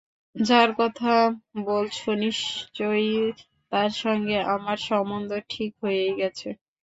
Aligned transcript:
যাঁর 0.35 0.69
কথা 0.77 1.13
বলছ 1.65 1.97
নিশ্চয়ই 2.21 3.15
তাঁর 3.71 3.91
সঙ্গে 3.99 4.37
আমার 4.55 4.77
সম্বন্ধ 4.87 5.31
ঠিক 5.49 5.71
হয়েই 5.81 6.13
গেছে। 6.17 6.49